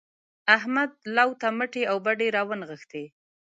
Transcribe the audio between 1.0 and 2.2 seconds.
لو ته مټې او